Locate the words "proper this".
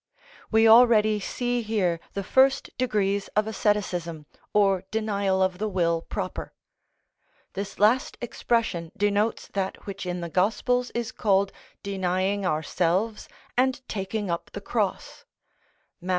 6.01-7.77